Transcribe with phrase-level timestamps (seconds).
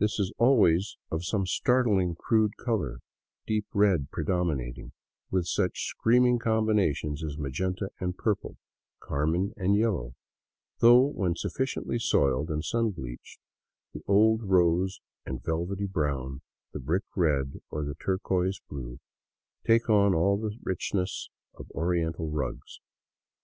[0.00, 2.98] This is always of some startling, crude color,
[3.46, 4.90] deep red predominating,
[5.30, 8.56] with such screaming combinations as magenta and purple,
[8.98, 10.14] carmine and yellow,
[10.80, 13.38] though when sufficiently soiled and sun bleached,
[13.94, 16.40] the old rose and velvety brown,
[16.72, 18.98] the brick red or turquoise blue,
[19.64, 22.80] take on all the soft richness of Oriental rugs.